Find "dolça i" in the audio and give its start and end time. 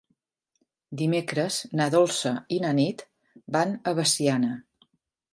1.95-2.59